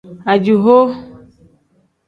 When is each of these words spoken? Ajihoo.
Ajihoo. 0.31 0.87